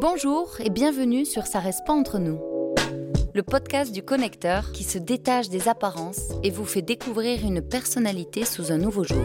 [0.00, 2.38] Bonjour et bienvenue sur Ça reste pas entre nous.
[3.34, 8.44] Le podcast du connecteur qui se détache des apparences et vous fait découvrir une personnalité
[8.44, 9.24] sous un nouveau jour.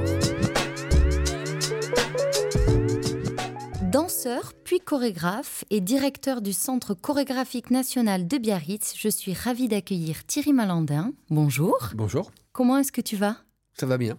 [3.92, 10.26] Danseur, puis chorégraphe et directeur du Centre chorégraphique national de Biarritz, je suis ravie d'accueillir
[10.26, 11.12] Thierry Malandin.
[11.30, 11.78] Bonjour.
[11.96, 12.32] Bonjour.
[12.52, 13.38] Comment est-ce que tu vas?
[13.74, 14.18] Ça va bien.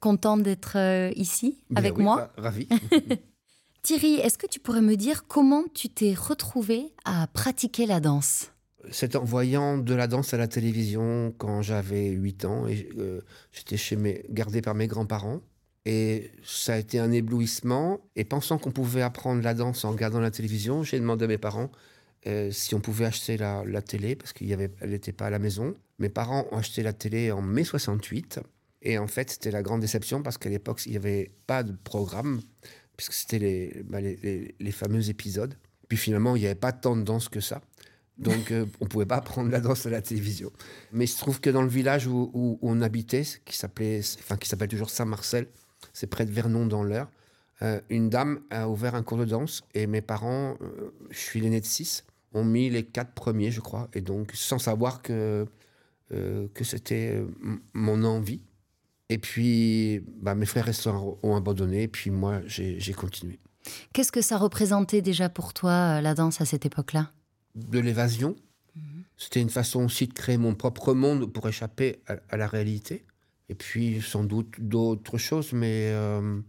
[0.00, 2.16] Content d'être euh, ici Bien avec oui, moi?
[2.16, 2.68] ra- Ravi.
[3.86, 8.50] Thierry, est-ce que tu pourrais me dire comment tu t'es retrouvé à pratiquer la danse?
[8.90, 13.20] C'est en voyant de la danse à la télévision quand j'avais 8 ans et euh,
[13.52, 15.40] j'étais chez mes, gardé par mes grands-parents.
[15.84, 18.00] Et ça a été un éblouissement.
[18.16, 21.38] Et pensant qu'on pouvait apprendre la danse en regardant la télévision, j'ai demandé à mes
[21.38, 21.70] parents
[22.26, 25.76] euh, si on pouvait acheter la, la télé parce qu'elle n'était pas à la maison.
[26.00, 28.40] Mes parents ont acheté la télé en mai 68.
[28.82, 31.72] Et en fait, c'était la grande déception parce qu'à l'époque, il n'y avait pas de
[31.84, 32.40] programme,
[32.96, 35.54] puisque c'était les, bah, les, les- fameux épisodes.
[35.88, 37.60] Puis finalement, il n'y avait pas tant de danse que ça.
[38.18, 40.50] Donc, euh, on ne pouvait pas apprendre la danse à la télévision.
[40.92, 44.48] Mais il se trouve que dans le village où, on habitait, qui s'appelait, enfin, qui
[44.48, 45.46] s'appelle toujours Saint-Marcel,
[45.92, 47.10] c'est près de Vernon dans l'Eure,
[47.62, 51.40] euh, une dame a ouvert un cours de danse et mes parents, euh, je suis
[51.40, 55.46] l'aîné de six, ont mis les quatre premiers, je crois, et donc sans savoir que,
[56.10, 57.22] que c'était
[57.72, 58.42] mon envie.
[59.08, 63.38] Et puis, bah, mes frères et sœurs ont abandonné, et puis moi, j'ai continué.
[63.92, 67.12] Qu'est-ce que ça représentait déjà pour toi, euh, la danse à cette époque-là?
[67.54, 68.36] De l'évasion,
[69.16, 73.04] c'était une façon aussi de créer mon propre monde pour échapper à, à la réalité.
[73.48, 76.40] Et puis, sans doute d'autres choses, mais euh,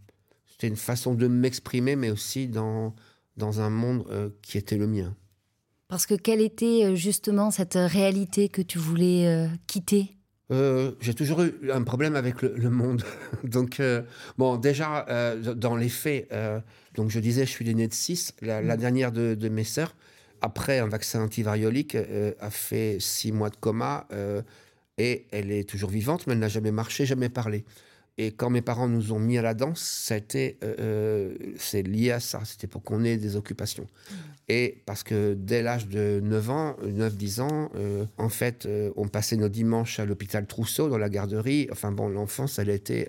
[0.49, 2.95] c'était une façon de m'exprimer, mais aussi dans,
[3.37, 5.15] dans un monde euh, qui était le mien.
[5.87, 10.16] Parce que quelle était justement cette réalité que tu voulais euh, quitter?
[10.49, 13.03] Euh, j'ai toujours eu un problème avec le, le monde.
[13.43, 14.01] donc, euh,
[14.37, 16.33] bon, déjà, euh, dans les faits,
[16.95, 18.33] donc je disais, je suis l'aîné de six.
[18.41, 19.95] La, la dernière de, de mes sœurs,
[20.41, 21.97] après un vaccin antivariolique,
[22.39, 24.07] a fait six mois de coma
[24.97, 27.65] et elle est toujours vivante, mais elle n'a jamais marché, jamais parlé.
[28.19, 32.11] Et quand mes parents nous ont mis à la danse, été, euh, euh, c'est lié
[32.11, 32.41] à ça.
[32.45, 33.85] C'était pour qu'on ait des occupations.
[34.49, 39.07] Et parce que dès l'âge de 9 ans, 9-10 ans, euh, en fait, euh, on
[39.07, 41.67] passait nos dimanches à l'hôpital Trousseau, dans la garderie.
[41.71, 43.07] Enfin bon, l'enfance, elle était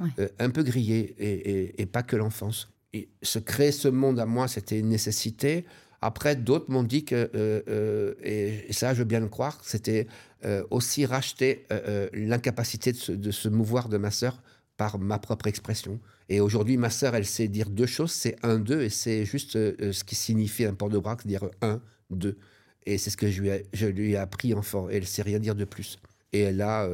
[0.00, 0.30] Ouais.
[0.38, 2.70] un peu grillée, et, et- et pas que l'enfance.
[2.94, 5.64] Et se créer ce monde à moi, c'était une nécessité.
[6.00, 10.06] Après, d'autres m'ont dit que, et, et ça, je veux bien le croire, c'était
[10.44, 14.40] euh, aussi racheter euh, euh, l'incapacité de se, mouvoir de ma sœur
[14.76, 15.98] par ma propre expression.
[16.28, 19.54] Et aujourd'hui, ma sœur, elle sait dire deux choses, c'est un, deux, et c'est juste
[19.54, 22.38] ce qui signifie un port de bras, dire un, deux.
[22.86, 23.42] Et c'est ce que je
[23.86, 25.98] lui, ai, appris enfant, et elle sait rien dire de plus.
[26.32, 26.88] Et elle a,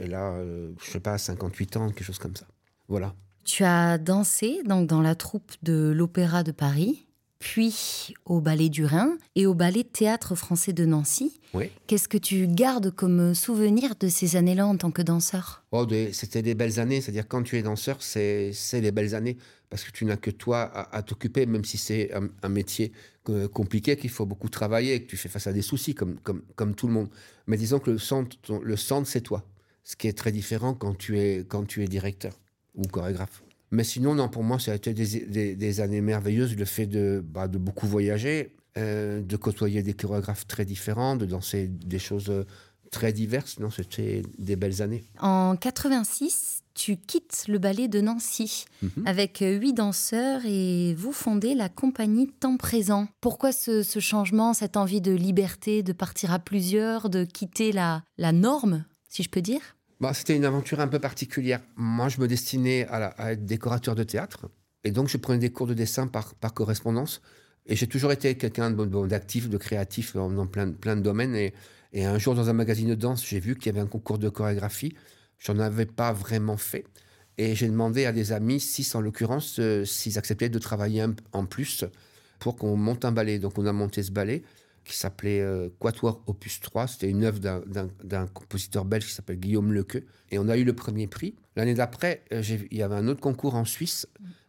[0.00, 0.42] elle a
[0.82, 2.46] je sais pas, 58 ans, quelque chose comme ça.
[2.88, 3.14] Voilà.
[3.44, 7.06] Tu as dansé donc dans la troupe de l'Opéra de Paris,
[7.40, 11.40] puis au Ballet du Rhin et au Ballet Théâtre français de Nancy.
[11.54, 11.70] Oui.
[11.88, 15.64] Qu'est-ce que tu gardes comme souvenir de ces années-là en tant que danseur?
[15.72, 17.00] Oh, des- c'était des belles années.
[17.00, 19.36] C'est-à-dire, quand tu es danseur, c'est c'est les belles années.
[19.70, 22.92] Parce que tu n'as que toi à, à t'occuper, même si c'est un, un métier
[23.28, 26.42] euh, compliqué, qu'il faut beaucoup travailler, que tu fais face à des soucis, comme, comme,
[26.56, 27.08] comme tout le monde.
[27.46, 29.44] Mais disons que le centre, ton- le centre c'est toi.
[29.84, 32.32] Ce qui est très différent quand tu es, quand tu es directeur
[32.74, 33.42] ou chorégraphe.
[33.70, 36.56] Mais sinon, non, pour moi, ça a été des, des- des années merveilleuses.
[36.56, 41.26] Le fait de, bah, de beaucoup voyager, euh, de côtoyer des chorégraphes très différents, de
[41.26, 42.44] danser des choses euh,
[42.90, 43.58] très diverses.
[43.60, 45.04] Non, c'était des belles années.
[45.20, 49.06] En 86, tu quittes le ballet de Nancy Mhm.
[49.06, 53.06] avec huit danseurs et vous fondez la compagnie Temps Présent.
[53.20, 58.02] Pourquoi ce, ce changement, cette envie de liberté, de partir à plusieurs, de quitter la,
[58.18, 59.60] la norme, si je peux dire?
[60.14, 61.60] C'était une aventure un peu particulière.
[61.76, 64.50] Moi, je me destinais à, être décorateur de théâtre.
[64.82, 67.20] Et donc, je prenais des cours de dessin par, par correspondance.
[67.66, 71.34] Et j'ai toujours été quelqu'un d'actif, de créatif dans, plein, plein de domaines.
[71.34, 71.52] Et,
[71.94, 74.28] un jour, dans un magazine de danse, j'ai vu qu'il y avait un concours de
[74.30, 74.94] chorégraphie.
[75.38, 76.84] J'en avais pas vraiment fait.
[77.36, 81.46] Et j'ai demandé à des amis, six en l'occurrence, euh, s'ils acceptaient de travailler en
[81.46, 81.84] plus
[82.38, 83.38] pour qu'on monte un ballet.
[83.38, 84.42] Donc, on a monté ce ballet
[84.84, 86.86] qui s'appelait euh, Quatuor Opus 3.
[86.88, 90.04] C'était une œuvre d'un- compositeur belge qui s'appelle Guillaume Lequeux.
[90.30, 91.34] Et on a eu le premier prix.
[91.56, 94.06] L'année d'après, euh, il y avait un autre concours en Suisse.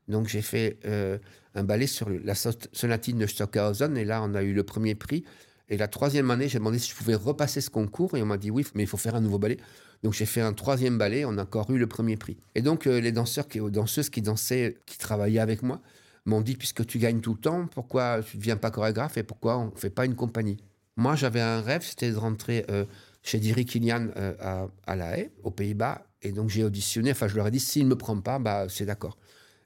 [0.07, 1.17] Donc j'ai fait euh,
[1.55, 3.97] un ballet sur la so- sonatine de Stockhausen.
[3.97, 5.23] Et là, on a eu le premier prix.
[5.69, 8.17] Et la troisième année, j'ai demandé si je pouvais repasser ce concours.
[8.17, 9.57] Et on m'a dit oui, mais il faut faire un nouveau ballet.
[10.03, 11.23] Donc j'ai fait un troisième ballet.
[11.25, 12.37] On a encore eu le premier prix.
[12.55, 15.81] Et donc les danseuses qui dansaient, qui travaillaient avec moi,
[16.25, 19.23] m'ont dit puisque tu gagnes tout le temps, pourquoi tu ne deviens pas chorégraphe et
[19.23, 20.57] pourquoi on ne fait pas une compagnie?
[20.97, 22.85] Moi, j'avais un rêve, c'était de rentrer euh,
[23.23, 26.05] chez Diri Kilian euh, à, à La Haye, aux Pays-Bas.
[26.21, 27.11] Et donc, j'ai auditionné.
[27.11, 29.17] Enfin, je leur ai dit, s'il ne me prend pas, bah, c'est d'accord.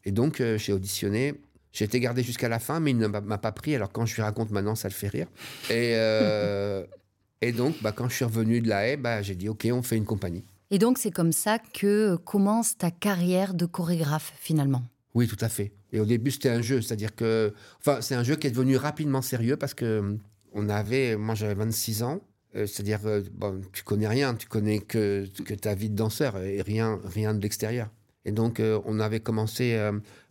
[0.06, 1.42] Et donc, euh, j'ai auditionné.
[1.74, 3.76] J'ai été gardé jusqu'à la fin, mais il ne m'a pas pris.
[3.76, 5.28] Alors quand je lui raconte maintenant, ça le fait rire.
[5.70, 5.92] Et,
[7.42, 9.82] et donc, bah, quand je suis revenu de la haie, bah, j'ai dit OK, on
[9.82, 10.46] fait une compagnie.
[10.72, 14.84] Et donc, c'est comme ça que commence ta carrière de chorégraphe, finalement?
[15.16, 15.72] Oui, tout à fait.
[15.94, 18.76] Et au début, c'était un jeu, c'est-à-dire que, enfin, c'est un jeu qui est devenu
[18.76, 20.18] rapidement sérieux parce que
[20.52, 22.22] on avait, moi, j'avais 26 ans,
[22.56, 25.26] euh, c'est-à-dire, euh, bon, tu connais rien, tu connais que,
[25.56, 27.90] ta vie de danseur et rien, rien de l'extérieur.
[28.26, 29.80] Et donc, euh, on avait commencé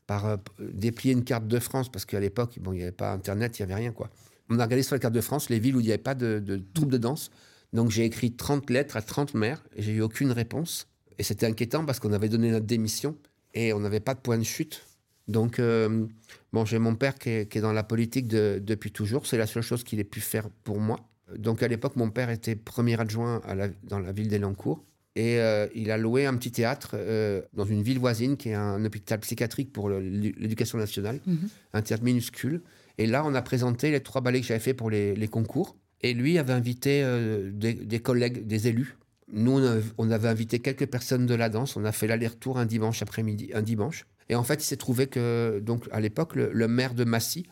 [0.07, 3.59] par déplier une carte de France parce qu'à l'époque, bon, il n'y avait pas Internet,
[3.59, 4.11] il n'y avait rien, quoi.
[4.51, 6.15] On a regardé sur la carte de France les villes où il n'y avait pas
[6.15, 7.31] de, de troupe de danse.
[7.73, 10.89] Donc, j'ai écrit 30 lettres à 30 maires et j'ai eu aucune réponse.
[11.19, 13.17] Et c'était inquiétant parce qu'on avait donné notre démission
[13.55, 14.85] et on n'avait pas de point de chute.
[15.29, 16.07] Donc, euh,
[16.53, 19.27] bon, j'ai mon père qui est, dans la politique depuis toujours.
[19.27, 21.01] C'est la seule chose qu'il ait pu faire pour moi.
[21.37, 23.41] Donc, à l'époque, mon père était premier adjoint
[23.85, 24.85] dans la ville d'Elancourt.
[25.17, 28.55] Et euh, il a loué un petit théâtre euh, dans une ville voisine qui est
[28.55, 31.49] un hôpital psychiatrique pour l'éducation nationale, mhm.
[31.73, 32.63] un théâtre minuscule.
[32.99, 35.77] Et là, on a présenté les trois ballets que j'avais fait pour les, concours.
[36.01, 37.05] Et lui avait invité
[37.53, 38.97] des, collègues, des élus.
[39.33, 39.61] Nous,
[39.99, 41.77] on avait invité quelques personnes de la danse.
[41.77, 44.07] On a fait l'aller-retour un dimanche après-midi, un dimanche.
[44.29, 47.47] Et en fait, il s'est trouvé que, donc, à l'époque, le, maire de Massy,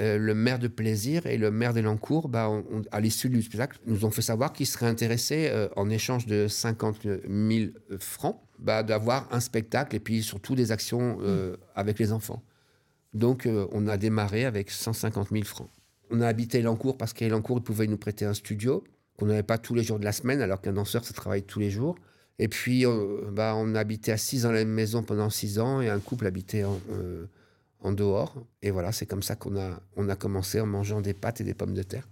[0.00, 2.50] euh, le maire de Plaisir et le maire d'Elancourt, bah,
[2.90, 6.48] à l'issue du spectacle, nous ont fait savoir qu'ils seraient intéressés, euh, en échange de
[6.48, 11.56] 50 000 francs, bah, d'avoir un spectacle et puis surtout des actions euh, mmh.
[11.74, 12.42] avec les enfants.
[13.12, 15.70] Donc, on a démarré avec 150 000 francs.
[16.10, 18.82] On a habité Elancourt parce qu'à Elancourt, ils pouvaient nous prêter un studio
[19.16, 21.60] qu'on n'avait pas tous les jours de la semaine, alors qu'un danseur, ça travaille tous
[21.60, 21.96] les jours.
[22.38, 25.80] Et puis, on, bah, on habitait à six dans la même maison pendant six ans
[25.80, 27.26] et un couple habitait en, euh,
[27.80, 28.34] en dehors.
[28.62, 31.44] Et voilà, c'est comme ça qu'on a, on a commencé en mangeant des pâtes et
[31.44, 32.08] des pommes de terre.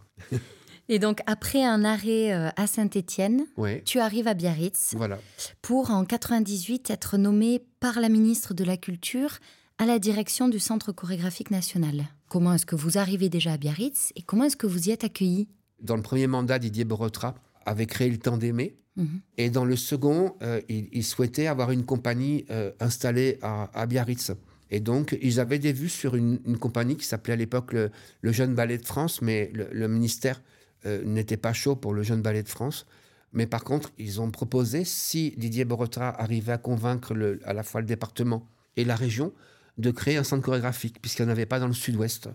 [0.88, 3.46] et donc, après un arrêt euh, à Saint-Étienne,
[3.84, 5.18] tu arrives à Biarritz voilà.
[5.60, 9.38] pour, en 98, être nommé par la ministre de la Culture
[9.78, 12.04] à la direction du Centre chorégraphique national.
[12.28, 15.02] Comment est-ce que vous arrivez déjà à Biarritz et comment est-ce que vous y êtes
[15.02, 15.48] accueilli
[15.82, 17.34] Dans le premier mandat, Didier Borotra
[17.66, 19.20] avait créé le Temps d'aimer, Mhm.
[19.38, 24.32] Et dans le second, euh, ils, souhaitaient avoir une compagnie euh, installée à, Biarritz.
[24.70, 27.90] Et donc, ils avaient des vues sur une, compagnie qui s'appelait à l'époque le,
[28.32, 30.42] Jeune Ballet de France, mais le, ministère
[30.86, 32.86] euh, n'était pas chaud pour le Jeune Ballet de France.
[33.32, 37.14] Mais par contre, ils ont proposé, si Didier Borotra arrivait à convaincre
[37.44, 38.46] à la fois le département
[38.76, 39.32] et la région,
[39.78, 42.28] de créer un centre chorégraphique, puisqu'il n'y en avait pas dans le sud-ouest.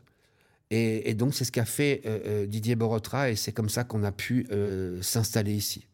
[0.70, 2.02] Et, donc, c'est ce qu'a fait
[2.48, 4.48] Didier Borotra, et c'est comme ça qu'on a pu
[5.02, 5.88] s'installer ici.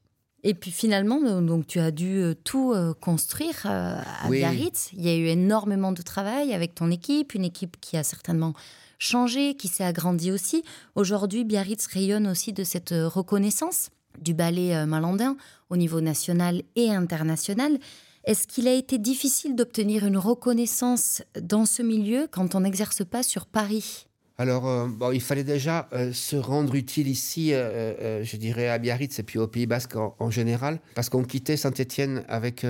[0.44, 4.90] Et puis finalement, euh, donc tu as dû euh, tout euh, construire à Biarritz.
[4.94, 8.54] Il y a eu énormément de travail avec ton équipe, une équipe qui a certainement
[9.00, 10.64] changé, qui s'est agrandie aussi.
[10.96, 13.90] Aujourd'hui, Biarritz rayonne aussi de cette reconnaissance
[14.22, 15.36] du ballet malandin
[15.70, 17.80] au niveau national et international.
[18.26, 23.24] Est-ce qu'il a été difficile d'obtenir une reconnaissance dans ce milieu quand on n'exerce pas
[23.24, 24.08] sur Paris?
[24.38, 29.20] Alors, euh, il fallait déjà euh, se rendre utile ici, euh, je dirais à Biarritz
[29.20, 32.66] et puis au Pays Basque en, général, parce qu'on quittait Saint-Étienne avec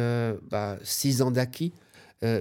[0.50, 1.74] bah, six ans d'acquis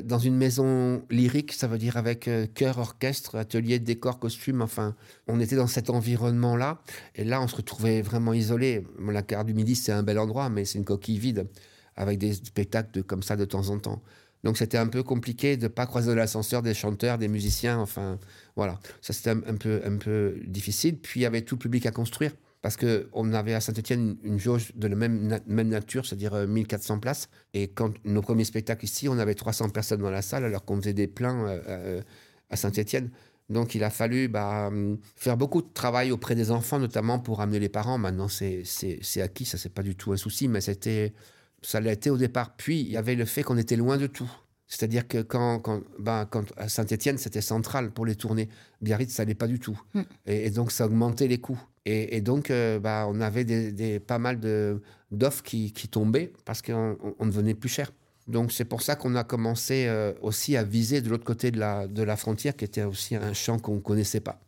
[0.04, 4.94] dans une maison lyrique, ça veut dire avec chœur, orchestre, atelier, décor, costume, enfin,
[5.26, 6.80] on était dans cet environnement-là,
[7.16, 8.86] et là, on se retrouvait vraiment isolé.
[9.00, 11.48] La Gare du Midi, c'est un bel endroit, mais c'est une coquille vide,
[11.96, 14.02] avec des spectacles comme ça de temps en temps.
[14.44, 18.18] Donc c'était un peu compliqué de ne pas croiser l'ascenseur des chanteurs, des musiciens, enfin
[18.56, 18.78] voilà.
[19.00, 20.98] Ça c'était un, peu, un peu difficile.
[20.98, 22.32] Puis il y avait tout le public à construire
[22.62, 26.98] parce qu'on avait à Saint-Etienne une, jauge de la même, même nature, c'est-à-dire 1400 euh,
[26.98, 27.28] places.
[27.54, 30.76] Et quand nos premiers spectacles ici, on avait 300 personnes dans la salle alors qu'on
[30.76, 32.02] faisait des pleins euh, euh,
[32.50, 33.10] à Saint-Etienne.
[33.48, 34.70] Donc il a fallu bah,
[35.16, 37.98] faire beaucoup de travail auprès des enfants, notamment pour amener les parents.
[37.98, 38.62] Maintenant c'est
[39.20, 41.12] acquis, ça c'est pas du tout un souci, mais c'était
[41.62, 42.56] ça l'a été au départ.
[42.56, 44.30] Puis, il y avait le fait qu'on était loin de tout.
[44.66, 48.48] C'est-à-dire que quand, quand, ben, quand à Saint-Etienne, c'était central pour les tournées.
[48.80, 49.78] Biarritz, ça n'allait pas du tout.
[49.92, 50.02] Hmm.
[50.26, 51.60] Et, donc, ça augmentait les coûts.
[51.84, 54.38] Et, donc, euh, bah, on avait des, pas mal
[55.10, 57.92] d'offres qui, qui, tombaient parce qu'on on devenait plus cher.
[58.28, 61.58] Donc, c'est pour ça qu'on a commencé euh, aussi à viser de l'autre côté de
[61.58, 64.40] la, de la frontière, qui était aussi un champ qu'on ne connaissait pas.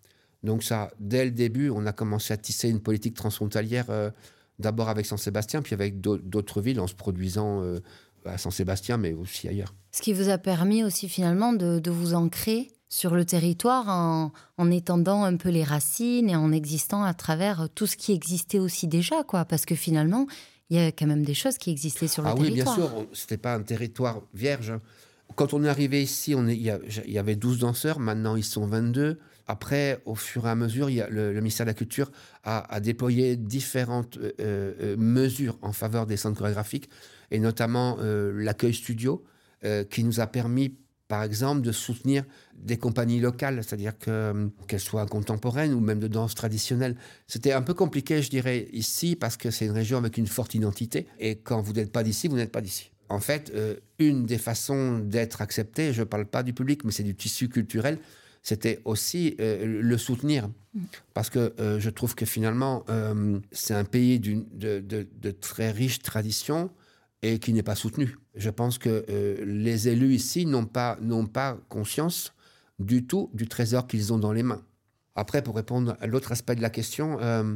[0.43, 3.87] Donc, ça, dès le début, on a commencé à tisser une politique transfrontalière.
[3.91, 4.11] Euh,
[4.59, 7.81] d'abord avec Saint-Sébastien, puis avec d'autres villes en se produisant euh,
[8.25, 9.75] à Saint-Sébastien, mais aussi ailleurs.
[9.93, 14.71] Ce qui vous a permis aussi finalement de, vous ancrer sur le territoire en, en,
[14.71, 18.87] étendant un peu les racines et en existant à travers tout ce qui existait aussi
[18.87, 19.45] déjà, quoi.
[19.45, 20.27] Parce que finalement,
[20.71, 22.75] il y a quand même des choses qui existaient sur le territoire.
[22.79, 24.73] Ah oui, bien sûr, c'était pas un territoire vierge.
[25.37, 29.19] Quand on est arrivé ici, il, y avait 12 danseurs, maintenant ils sont 22.
[29.47, 32.11] Après, au fur et à mesure, il y a le, ministère de la Culture
[32.45, 36.89] a, déployé différentes euh, euh, mesures en faveur des centres chorégraphiques,
[37.31, 39.25] et notamment euh, l'accueil studio,
[39.89, 40.77] qui nous a permis
[41.09, 42.25] par exemple, de soutenir
[42.57, 46.97] des compagnies locales, c'est-à-dire que, qu'elles soient contemporaines ou même de danse traditionnelle.
[47.29, 50.55] C'était un peu compliqué, je dirais, ici, parce que c'est une région avec une forte
[50.55, 51.07] identité.
[51.19, 52.91] Et quand vous n'êtes pas d'ici, vous n'êtes pas d'ici.
[53.11, 56.91] En fait, euh, une des façons d'être accepté, je ne parle pas du public, mais
[56.91, 57.99] c'est du tissu culturel,
[58.45, 60.49] c'était aussi euh, le soutenir.
[61.15, 62.85] Parce que euh, je trouve que finalement,
[63.51, 64.45] c'est un pays de,
[64.81, 66.71] de, très riche tradition
[67.25, 68.17] et qui n'est pas soutenu.
[68.35, 70.99] Je pense que euh, les élus ici n'ont pas,
[71.69, 72.35] conscience
[72.79, 74.63] du tout du trésor qu'ils ont dans les mains.
[75.15, 77.55] Après, pour répondre à l'autre aspect de la question, euh,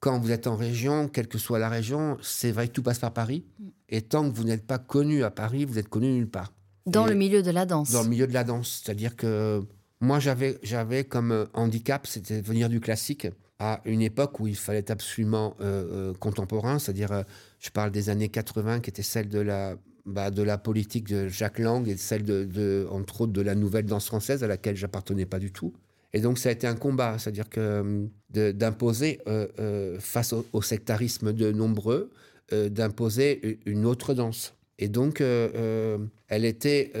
[0.00, 3.00] quand vous êtes en région, quelle que soit la région, c'est vrai que tout passe
[3.00, 3.44] par Paris.
[3.88, 6.52] Et tant que vous n'êtes pas connu à Paris, vous êtes connu nulle part.
[6.86, 7.90] Dans le milieu de la danse.
[7.90, 8.82] Dans le milieu de la danse.
[8.82, 9.62] C'est-à-dire que
[10.02, 13.28] moi, j'avais, comme handicap, c'était venir du classique
[13.58, 17.24] à une époque où il fallait absolument euh, contemporain, c'est-à-dire
[17.58, 21.28] je parle des années 80, qui était celle de la, bah, de la politique de
[21.28, 25.26] Jacques Lang et celle, de, entre autres, de la nouvelle danse française à laquelle j'appartenais
[25.26, 25.72] pas du tout.
[26.12, 31.32] Et donc, ça a été un combat, c'est-à-dire que d'imposer, euh, euh, face au, sectarisme
[31.32, 32.10] de nombreux,
[32.52, 34.54] euh, d'imposer une autre danse.
[34.78, 36.92] Et donc, elle était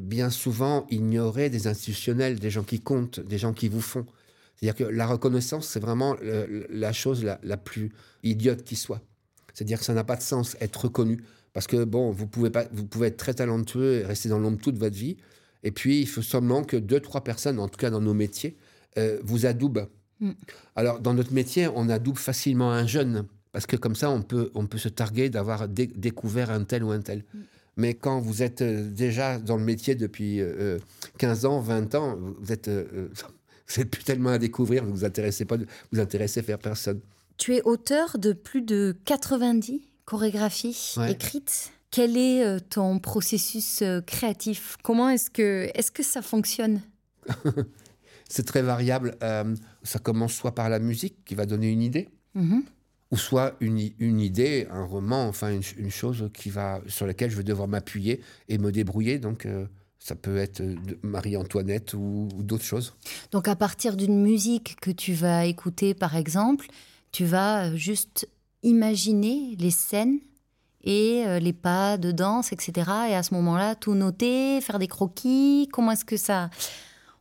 [0.00, 4.04] bien souvent ignorée des institutionnels, des gens qui comptent, des gens qui vous font.
[4.56, 7.92] C'est-à-dire que la reconnaissance, c'est vraiment la chose la, la plus
[8.22, 9.00] idiote qui soit.
[9.54, 11.22] C'est-à-dire que ça n'a pas de sens être reconnu.
[11.54, 14.58] Parce que, bon, vous pouvez, pas, vous pouvez être très talentueux et rester dans l'ombre
[14.60, 15.16] toute votre vie.
[15.62, 18.56] Et puis, il faut seulement que deux, trois personnes, en tout cas dans nos métiers,
[18.98, 19.88] euh, vous adoubent.
[20.18, 20.32] Mm.
[20.74, 23.26] Alors, dans notre métier, on adoube facilement un jeune.
[23.54, 26.90] Parce que comme ça, on peut, on peut se targuer d'avoir découvert un tel ou
[26.90, 27.24] un tel.
[27.32, 27.38] Mm.
[27.76, 30.40] Mais quand vous êtes euh, déjà dans le métier depuis
[31.16, 32.68] 15 euh, ans, 20 ans, vous êtes,
[33.68, 35.56] vous êtes plus tellement à découvrir, vous vous intéressez pas,
[35.90, 37.00] vous intéressez faire personne.
[37.38, 41.72] Tu es auteur de plus de 90 chorégraphies écrites.
[41.94, 44.76] Quel est euh, ton processus euh, créatif?
[44.82, 46.80] Comment est-ce que, est que ça fonctionne?
[48.28, 49.16] C'est très variable.
[49.22, 52.62] Euh, ça commence soit par la musique qui va donner une idée, mm-hmm.
[53.10, 57.44] Ou soit une, idée, un roman, enfin une, chose qui va, sur laquelle je vais
[57.44, 59.18] devoir m'appuyer et me débrouiller.
[59.18, 59.46] Donc
[60.04, 60.62] ça peut être
[61.02, 62.94] Marie-Antoinette ou d'autres choses.
[63.30, 66.66] Donc à partir d'une musique que tu vas écouter, par exemple,
[67.10, 68.28] tu vas euh, juste
[68.62, 70.18] imaginer les scènes
[70.82, 72.90] et euh, les pas de danse, etc.
[73.08, 75.68] Et à ce moment-là, tout noter, faire des croquis.
[75.72, 76.50] Comment est-ce que ça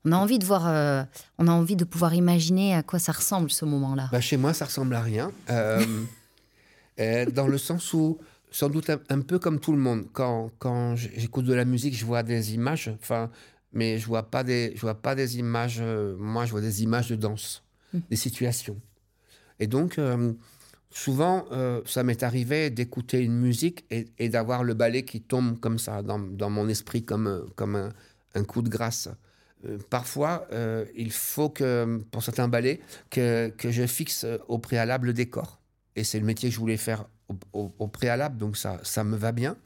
[0.06, 1.04] On a envie de voir, euh,
[1.38, 4.10] on a envie de pouvoir imaginer à quoi ça ressemble ce moment-là.
[4.12, 5.32] Bah, chez moi, ça ressemble à rien.
[6.98, 8.20] dans le sens où,
[8.52, 12.06] sans doute un, peu comme tout le monde, quand, quand j'écoute de la musique, je
[12.06, 12.94] vois des images.
[13.02, 13.30] Enfin,
[13.72, 15.82] mais je vois pas des, je vois pas des images.
[16.20, 18.00] moi, je vois des images de danse, mmh.
[18.10, 18.78] des situations.
[19.60, 20.34] Et donc, euh,
[20.90, 25.80] souvent, euh, ça m'est arrivé d'écouter une musique et, d'avoir le ballet qui tombe comme
[25.80, 27.92] ça dans, mon esprit, comme, comme
[28.36, 29.10] un, coup de grâce.
[29.66, 30.48] Euh, parfois,
[30.96, 32.80] il faut que, pour certains ballets,
[33.10, 35.60] que, je fixe au préalable le décor.
[35.96, 37.06] Et c'est le métier que je voulais faire
[37.54, 39.58] au, préalable, donc ça, ça me va bien.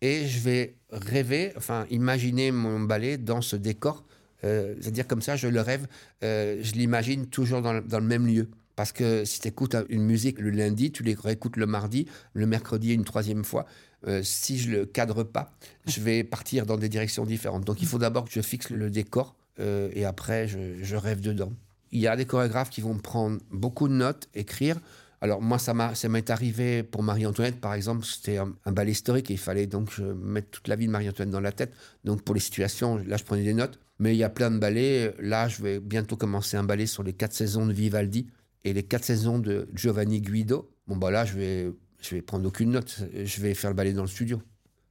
[0.00, 4.04] Et je vais rêver, enfin, imaginer mon ballet dans ce décor.
[4.42, 5.86] C'est-à-dire comme ça, je le rêve,
[6.22, 8.48] je l'imagine toujours dans le même lieu.
[8.78, 12.46] Parce que si tu écoutes une musique le lundi, tu les réécoutes le mardi, le
[12.46, 13.66] mercredi une troisième fois.
[14.06, 15.52] Euh, si je le cadre pas,
[15.88, 17.64] je vais partir dans des directions différentes.
[17.64, 21.52] Donc il faut d'abord que je fixe le décor euh, et après je, rêve dedans.
[21.90, 24.78] Il y a des chorégraphes qui vont prendre beaucoup de notes, écrire.
[25.20, 29.34] Alors moi, ça m'est arrivé pour Marie-Antoinette, par exemple, c'était un, un, ballet historique et
[29.34, 31.74] il fallait donc je mettre toute la vie de Marie-Antoinette dans la tête.
[32.04, 33.80] Donc pour les situations, là, je prenais des notes.
[33.98, 35.12] Mais il y a plein de ballets.
[35.18, 38.28] Là, je vais bientôt commencer un ballet sur les quatre saisons de Vivaldi
[38.68, 42.46] et les quatre saisons de Giovanni Guido, bon, bah là, je vais, je vais prendre
[42.46, 43.02] aucune note.
[43.14, 44.42] Je vais faire le ballet dans le studio.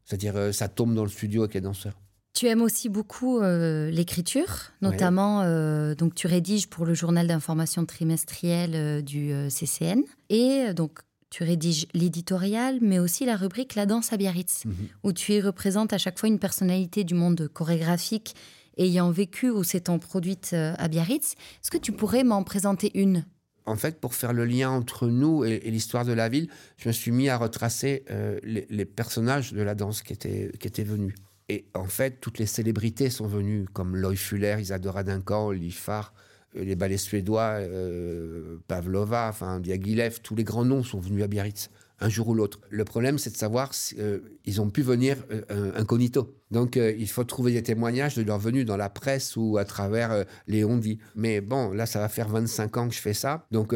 [0.04, 2.00] C'est-à-dire, euh, ça tombe dans le studio avec les danseurs.
[2.34, 7.84] Tu aimes aussi beaucoup euh, l'écriture, notamment, euh, donc tu rédiges pour le journal d'information
[7.86, 10.04] trimestriel du CCN.
[10.30, 11.00] Et donc,
[11.32, 14.74] tu rédiges l'éditorial, mais aussi la rubrique La danse à Biarritz, mhm.
[15.04, 18.36] où tu y représentes à chaque fois une personnalité du monde chorégraphique
[18.78, 21.34] ayant vécu ou s'étant produite à Biarritz.
[21.34, 23.26] Est-ce que tu pourrais m'en présenter une?
[23.68, 26.94] En fait, pour faire le lien entre nous et, l'histoire de la ville, je me
[26.94, 31.14] suis mis à retracer euh, les, personnages de la danse qui étaient, qui étaient venus.
[31.50, 36.14] Et en fait, toutes les célébrités sont venues, comme Loy Fuller, Isadora Duncan, Lifar,
[36.56, 41.28] euh, les ballets suédois, euh, Pavlova, enfin Diaghilev, tous les grands noms sont venus à
[41.28, 42.60] Biarritz un jour ou l'autre.
[42.70, 46.36] Le problème, c'est de savoir s'ils euh, ont pu venir euh, incognito.
[46.52, 49.66] Donc, euh, il faut trouver des témoignages de leur venue dans la presse ou à
[49.66, 51.00] travers les ondits.
[51.16, 53.46] Mais bon, là, ça va faire 25 ans que je fais ça.
[53.52, 53.74] Donc,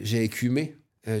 [0.00, 0.76] j'ai écumé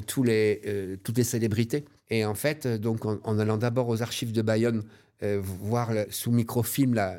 [0.06, 1.84] toutes les célébrités.
[2.10, 4.82] Et en fait, donc, en, allant d'abord aux archives de Bayonne,
[5.22, 7.18] voir sous microfilm la,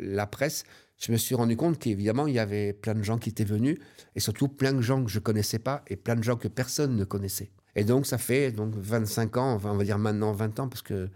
[0.00, 0.64] la presse,
[0.98, 3.78] je me suis rendu compte qu'évidemment, il y avait plein de gens qui étaient venus,
[4.14, 6.94] et surtout plein de gens que je connaissais pas, et plein de gens que personne
[6.94, 7.50] ne connaissait.
[7.80, 10.82] Et donc, ça fait donc 25 ans, enfin, on va dire maintenant 20 ans, parce
[10.82, 11.08] que,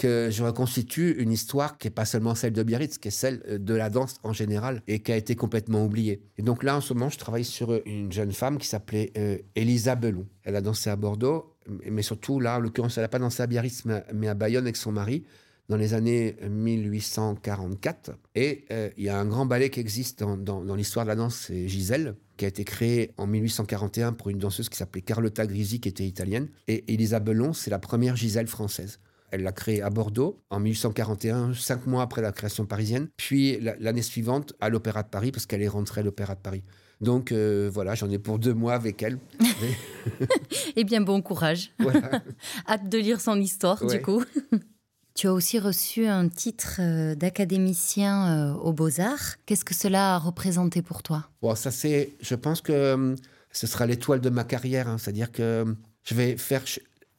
[0.00, 3.58] je reconstitue une histoire qui n'est pas seulement celle de Biarritz, qui est celle euh,
[3.58, 6.22] de la danse en général, et qui a été complètement oubliée.
[6.38, 9.36] Et donc là, en ce moment, je travaille sur une jeune femme qui s'appelait euh,
[9.54, 10.26] Elisa Belon.
[10.44, 13.46] Elle a dansé à Bordeaux, mais surtout, là, en l'occurrence, elle n'a pas dansé à
[13.46, 13.84] Biarritz,
[14.14, 15.26] mais à Bayonne avec son mari
[15.68, 18.12] dans les années 1844.
[18.34, 21.46] Et euh, il y a un grand ballet qui existe dans, l'histoire de la danse,
[21.48, 25.80] c'est Gisèle, qui a été créé en 1841 pour une danseuse qui s'appelait Carlotta Grisi,
[25.80, 26.48] qui était italienne.
[26.68, 29.00] Et Elisa Belon, c'est la première Gisèle française.
[29.30, 33.08] Elle l'a créée à Bordeaux en 1841, cinq mois après la création parisienne.
[33.18, 36.62] Puis l'année suivante à l'Opéra de Paris, parce qu'elle est rentrée à l'Opéra de Paris.
[37.00, 39.18] Donc euh, voilà, j'en ai pour deux mois avec elle.
[40.76, 41.72] eh bien, bon courage.
[42.68, 44.24] Hâte de lire son histoire, du coup.
[45.18, 49.34] Tu as aussi reçu un titre euh, d'académicien euh, aux Beaux-Arts.
[49.46, 51.28] Qu'est-ce que cela a représenté pour toi?
[51.42, 53.16] Bon, ça c'est, Je pense que euh,
[53.50, 54.86] ce sera l'étoile de ma carrière.
[54.86, 54.96] Hein.
[54.96, 56.62] C'est-à-dire que je vais faire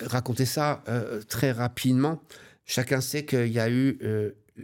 [0.01, 0.82] raconter ça
[1.27, 2.22] très rapidement.
[2.65, 4.00] Chacun sait qu'il y a eu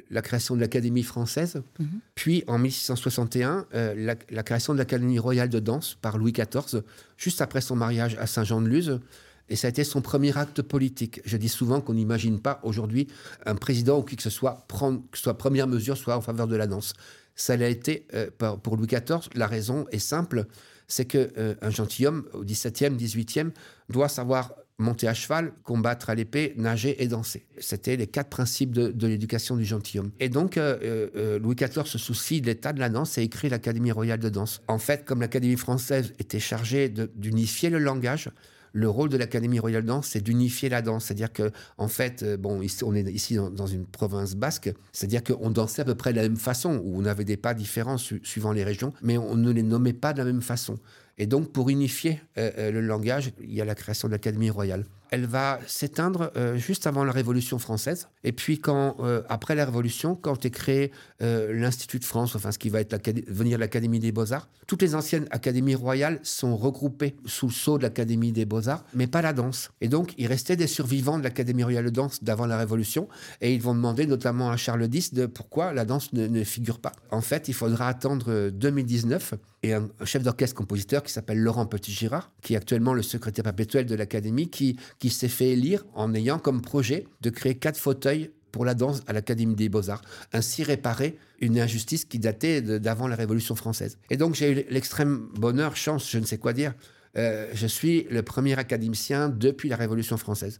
[0.10, 2.00] la création de l'Académie française, mhm.
[2.15, 6.84] puis en 1661, la, la, création de l'Académie royale de danse par Louis XIV,
[7.18, 9.01] juste après son mariage à Saint-Jean-de-Luz.
[9.50, 11.22] Et ça a été son premier acte politique.
[11.25, 13.08] Je dis souvent qu'on n'imagine pas aujourd'hui
[13.46, 16.48] un président ou qui que ce soit prendre, que soit première mesure soit en faveur
[16.48, 16.94] de la danse.
[17.36, 19.30] Ça l'a été euh, pour Louis XIV.
[19.36, 20.46] La raison est simple,
[20.88, 23.52] c'est que euh, un gentilhomme au XVIIe, XVIIIe
[23.90, 27.46] doit savoir monter à cheval, combattre à l'épée, nager et danser.
[27.60, 30.12] C'était les quatre principes de, l'éducation du gentilhomme.
[30.20, 33.94] Et donc, euh, Louis XIV se soucie de l'état de la danse et écrit l'Académie
[33.94, 34.62] royale de danse.
[34.68, 38.30] En fait, comme l'Académie française était chargée d'unifier le langage,
[38.75, 41.05] le rôle de l'Académie royale de danse, c'est d'unifier la danse.
[41.05, 45.50] C'est-à-dire que, en fait, euh, bon, on est ici dans, une province basque, c'est-à-dire qu'on
[45.50, 48.51] dansait à peu près de la même façon, où on avait des pas différents suivant
[48.51, 50.77] les régions, mais on ne les nommait pas de la même façon.
[51.18, 54.50] Et donc, pour unifier euh, euh, le langage, il y a la création de l'Académie
[54.50, 58.09] royale elle va s'éteindre juste avant la Révolution française.
[58.25, 62.51] Et puis, quand, euh, après la Révolution, quand est créé euh, l'Institut de France, enfin
[62.51, 67.16] ce qui va être devenir l'Académie des Beaux-Arts, toutes les anciennes académies royales sont regroupées
[67.25, 69.70] sous le sceau de l'Académie des Beaux-Arts, mais pas la danse.
[69.79, 73.07] Et donc, il restait des survivants de l'Académie royale de danse d'avant la Révolution,
[73.42, 76.94] et ils vont demander notamment à Charles X de pourquoi la danse ne, figure pas.
[77.11, 82.53] En fait, il faudra attendre 2019 et un, chef d'orchestre-compositeur qui s'appelle Laurent Petit-Girard, qui
[82.53, 86.61] est actuellement le secrétaire perpétuel de l'Académie, qui, qui s'est fait élire en ayant comme
[86.61, 88.15] projet de créer quatre fauteuils
[88.55, 93.18] pour la danse à l'Académie des Beaux-Arts, ainsi réparer une injustice qui datait d'avant la
[93.18, 93.98] Révolution française.
[94.09, 96.74] Et donc j'ai eu l'extrême bonheur, chance, je ne sais quoi dire,
[97.18, 100.57] euh, je suis le premier académicien depuis la Révolution française.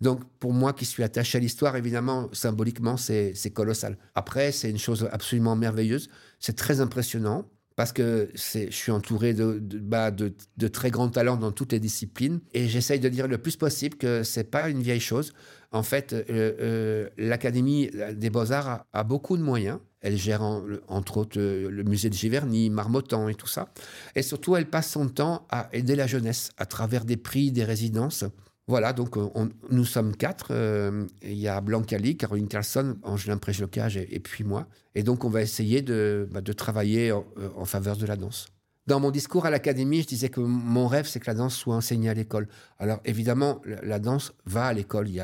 [0.00, 3.96] Donc, pour moi qui suis attaché à l'histoire, évidemment, symboliquement, c'est colossal.
[4.16, 6.10] Après, c'est une chose absolument merveilleuse.
[6.40, 11.72] C'est très impressionnant parce que je suis entouré bah, de, très grands talents dans toutes
[11.72, 15.34] les disciplines et j'essaye de dire le plus possible que c'est pas une vieille chose.
[15.72, 19.78] En fait, euh, euh, l'Académie des Beaux-Arts a, beaucoup de moyens.
[20.00, 20.42] Elle gère
[20.88, 23.68] entre autres le musée de Giverny, Marmottan et tout ça.
[24.14, 27.64] Et surtout, elle passe son temps à aider la jeunesse à travers des prix, des
[27.64, 28.24] résidences.
[28.68, 29.28] Voilà, donc euh,
[29.70, 30.48] nous sommes quatre.
[30.50, 34.66] Euh, il y a Blancali, Caroline Carlson, Angelin Préjocage et, et, puis moi.
[34.96, 37.24] Et donc on va essayer de, bah, travailler en,
[37.56, 38.48] en faveur de la danse.
[38.86, 41.74] Dans mon discours à l'académie, je disais que mon rêve, c'est que la danse soit
[41.74, 42.46] enseignée à l'école.
[42.78, 45.08] Alors évidemment, la danse va à l'école.
[45.08, 45.16] Il,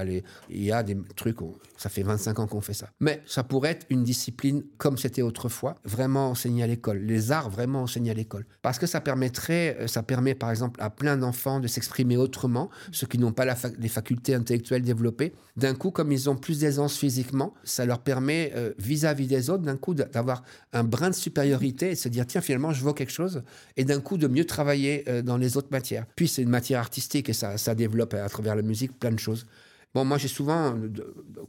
[0.51, 1.37] y a des trucs,
[1.77, 2.89] ça fait 25 ans qu'on fait ça.
[2.99, 6.99] Mais ça pourrait être une discipline comme c'était autrefois, vraiment enseignée à l'école.
[6.99, 8.47] Les arts vraiment enseignés à l'école.
[8.63, 12.69] Parce que ça permettrait, euh, ça permet par exemple à plein d'enfants de s'exprimer autrement,
[12.91, 13.45] ceux qui n'ont pas
[13.79, 15.35] les facultés intellectuelles développées.
[15.57, 19.63] D'un coup, comme ils ont plus d'aisance physiquement, ça leur permet euh, vis-à-vis des autres,
[19.63, 23.13] d'un coup, d'avoir un brin de supériorité et se dire, tiens, finalement, je vois quelque
[23.13, 23.45] chose
[23.77, 26.07] et d'un coup de mieux travailler euh, dans les autres matières.
[26.17, 29.19] Puis c'est une matière artistique et ça, ça développe à travers la musique plein de
[29.19, 29.47] choses.
[29.95, 30.75] Bon, moi j'ai souvent,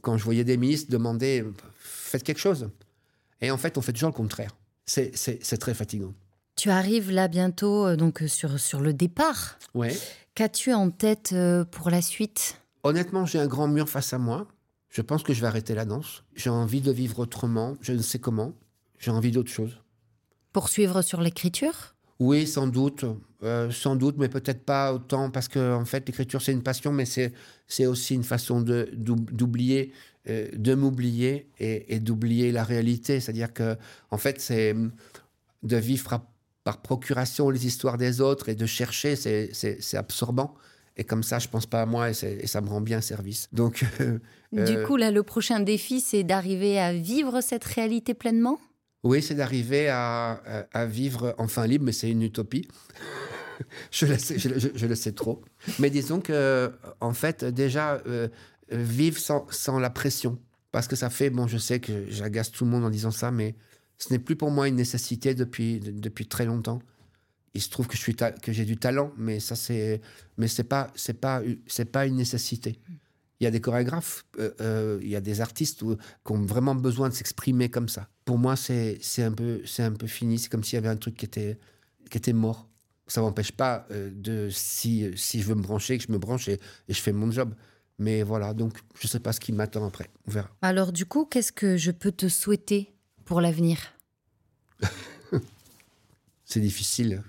[0.02, 1.44] quand je voyais des ministres, demander
[1.78, 2.68] faites quelque chose.
[3.40, 4.56] Et en fait, on fait toujours le contraire.
[4.86, 6.12] C'est très fatigant.
[6.56, 9.58] Tu arrives là bientôt euh, donc sur, sur le départ.
[9.74, 9.96] Ouais.
[10.34, 12.60] Qu'as-tu en tête euh, pour la suite?
[12.84, 14.46] Honnêtement, j'ai un grand mur face à moi.
[14.88, 16.22] Je pense que je vais arrêter la danse.
[16.36, 17.76] J'ai envie de vivre autrement.
[17.80, 18.52] Je ne sais comment.
[18.98, 19.80] J'ai envie d'autre chose.
[20.52, 21.93] Poursuivre sur l'écriture?
[22.20, 23.04] Oui, sans doute,
[23.42, 26.92] euh, sans doute, mais peut-être pas autant parce que en fait, l'écriture c'est une passion,
[26.92, 27.32] mais c'est
[27.66, 29.92] c'est aussi une façon de d'oublier,
[30.28, 33.20] euh, de m'oublier et, d'oublier la réalité.
[33.20, 33.76] C'est-à-dire que
[34.10, 34.74] en fait, c'est
[35.62, 36.22] de vivre
[36.62, 40.54] par procuration les histoires des autres et de chercher, c'est absorbant.
[40.96, 43.48] Et comme ça, je pense pas à moi et, ça me rend bien service.
[43.52, 43.84] Donc,
[44.52, 48.60] du coup, là, le prochain défi, c'est d'arriver à vivre cette réalité pleinement?
[49.04, 52.66] Oui, c'est d'arriver à, vivre enfin libre, mais c'est une utopie.
[53.90, 55.42] je, le sais, je, le sais trop.
[55.78, 58.02] Mais disons que, en fait, déjà,
[58.70, 60.38] vivre sans, la pression.
[60.72, 63.30] Parce que ça fait, bon, je sais que j'agace tout le monde en disant ça,
[63.30, 63.54] mais
[63.98, 65.80] ce n'est plus pour moi une nécessité depuis,
[66.28, 66.80] très longtemps.
[67.52, 70.00] Il se trouve que j'ai du talent, mais ça c'est
[70.64, 72.80] pas une nécessité.
[73.40, 76.74] Il y a des chorégraphes, euh, euh, il y a des artistes qui ont vraiment
[76.74, 78.08] besoin de s'exprimer comme ça.
[78.24, 80.38] Pour moi, c'est un peu un peu fini.
[80.38, 81.58] C'est comme s'il y avait un truc qui était
[82.10, 82.68] qui était mort.
[83.06, 86.48] Ça m'empêche pas euh, de si si je veux me brancher, que je me branche
[86.48, 87.54] et, et je fais mon job.
[87.98, 90.10] Mais voilà, donc je sais pas ce qui m'attend après.
[90.26, 90.50] On verra.
[90.62, 92.94] Alors du coup, qu'est-ce que je peux te souhaiter
[93.24, 93.78] pour l'avenir?
[96.44, 97.22] C'est difficile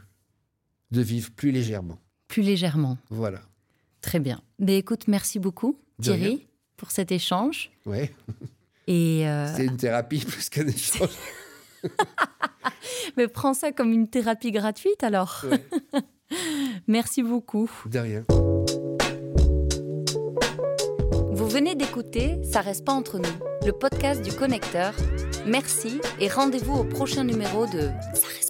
[0.91, 1.99] de vivre plus légèrement.
[2.27, 2.97] Plus légèrement.
[3.09, 3.41] Voilà.
[4.01, 4.41] Très bien.
[4.59, 7.71] Mais écoute, merci beaucoup, Thierry, pour cet échange.
[7.85, 8.11] Ouais.
[8.87, 11.09] Et euh, C'est une thérapie plus qu'un échange.
[13.17, 15.45] Mais prends ça comme une thérapie gratuite alors.
[16.87, 17.69] merci beaucoup.
[17.85, 18.25] De rien.
[21.31, 24.93] Vous venez d'écouter Ça reste pas entre nous, le podcast du connecteur.
[25.45, 28.44] Merci et rendez-vous au prochain numéro de Ça reste